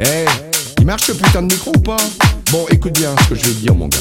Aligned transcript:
Eh, 0.00 0.24
il 0.78 0.86
marche 0.86 1.02
ce 1.04 1.12
putain 1.12 1.42
de 1.42 1.52
micro 1.52 1.72
ou 1.74 1.80
pas 1.80 1.96
Bon, 2.52 2.66
écoute 2.70 2.98
bien 2.98 3.14
ce 3.22 3.30
que 3.30 3.34
je 3.34 3.44
vais 3.44 3.50
te 3.50 3.60
dire, 3.60 3.74
mon 3.74 3.88
gars. 3.88 3.98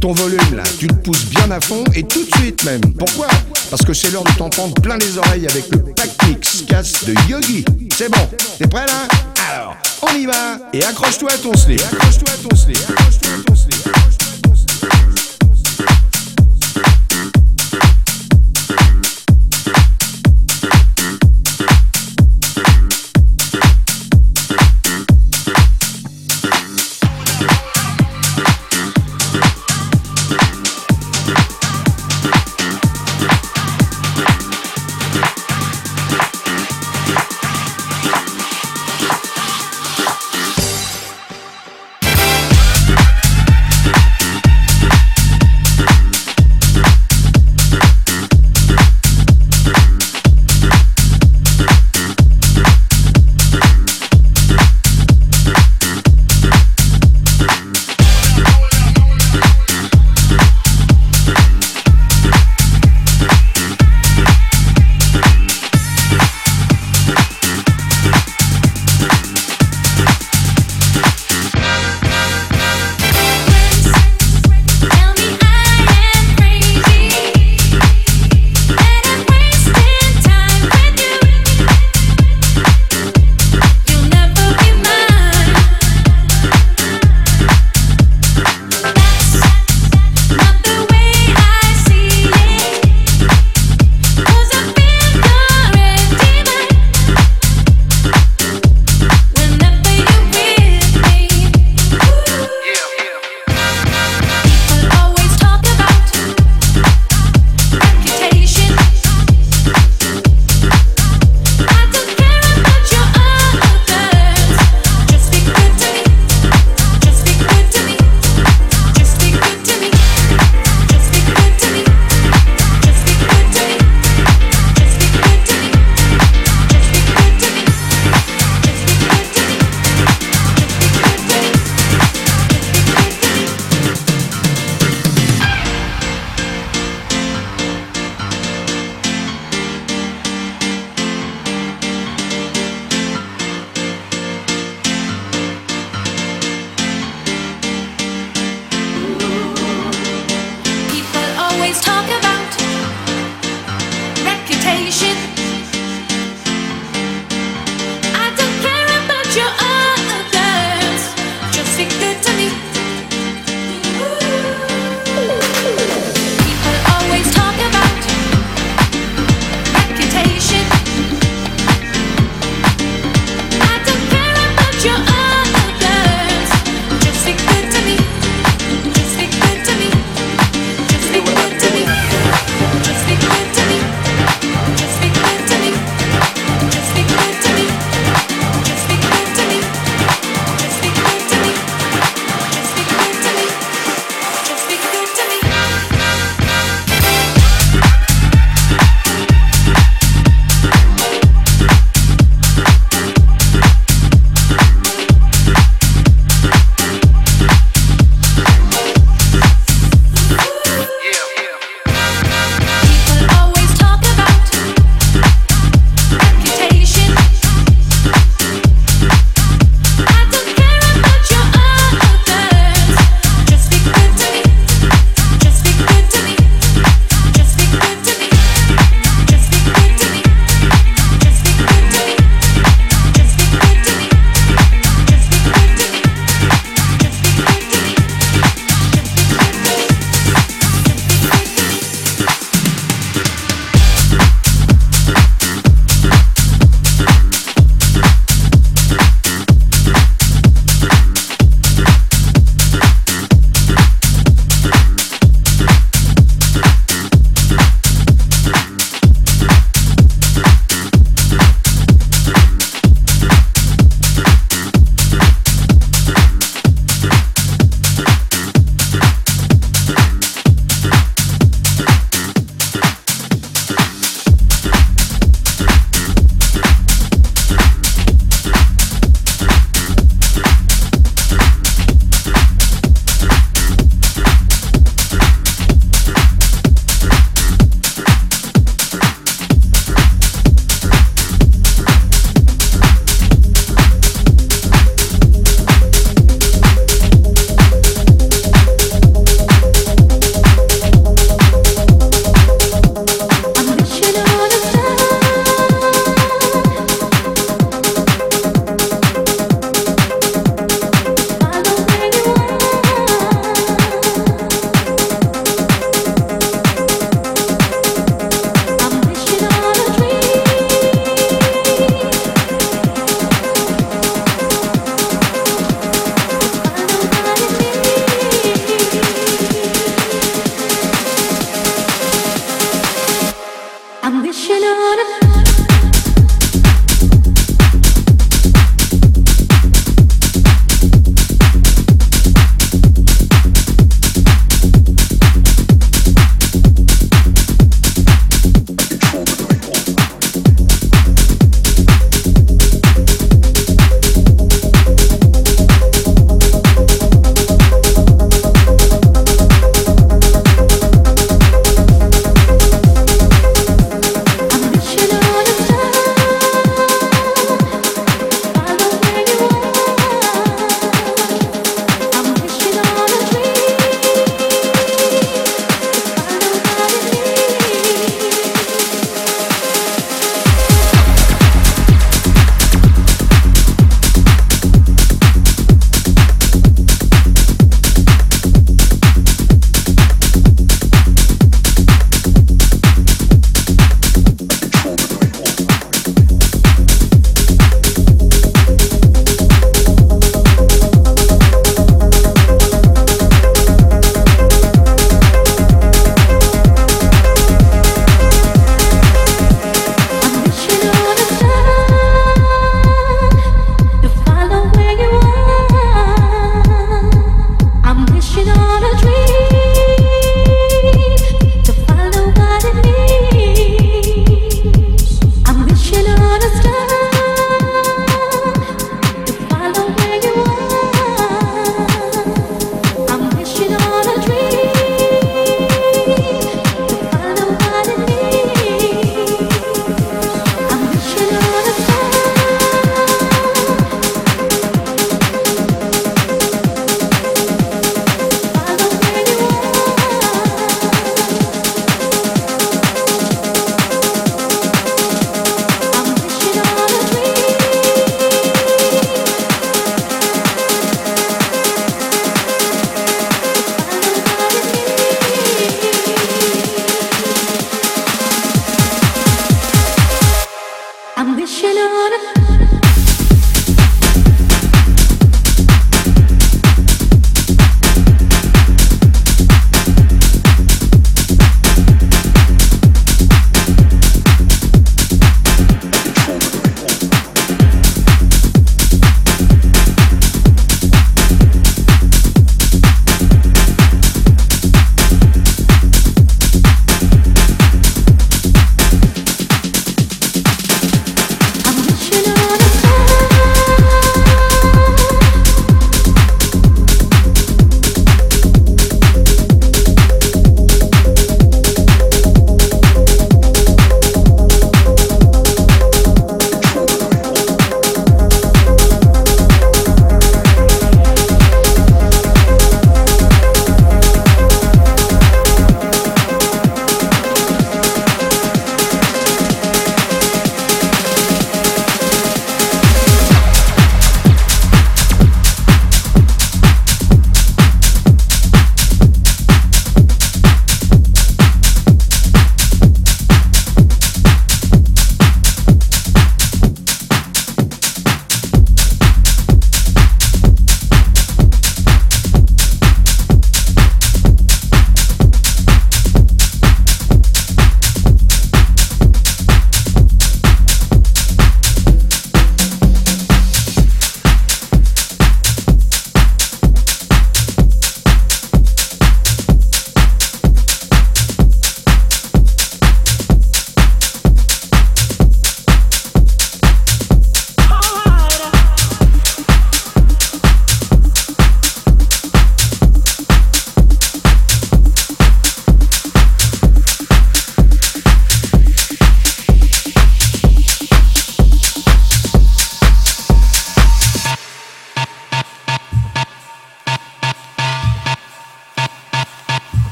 Ton 0.00 0.12
volume 0.12 0.54
là, 0.54 0.62
tu 0.78 0.86
le 0.86 0.94
pousses 0.94 1.24
bien 1.26 1.50
à 1.50 1.60
fond 1.60 1.82
et 1.94 2.02
tout 2.04 2.24
de 2.24 2.36
suite 2.36 2.64
même. 2.64 2.80
Pourquoi? 2.94 3.26
Parce 3.70 3.82
que 3.82 3.92
c'est 3.92 4.10
l'heure 4.10 4.24
de 4.24 4.32
t'entendre 4.32 4.74
plein 4.80 4.98
les 4.98 5.18
oreilles 5.18 5.46
avec 5.48 5.64
le 5.72 5.78
pack 5.94 6.10
casse 6.68 7.04
de 7.04 7.14
Yogi. 7.28 7.64
C'est 7.96 8.10
bon, 8.10 8.28
t'es 8.58 8.66
prêt 8.66 8.86
là? 8.86 9.08
Alors, 9.50 9.76
on 10.02 10.14
y 10.14 10.26
va 10.26 10.58
et 10.72 10.84
accroche-toi 10.84 11.32
à 11.32 11.38
ton 11.38 11.56
slip. 11.56 11.80
Accroche-toi 11.80 12.28
à 12.32 12.48
ton 12.48 12.56
slip. 12.56 12.78
Accroche-toi 12.88 13.32
à 13.32 13.42
ton 13.44 13.56
slip. 13.56 13.95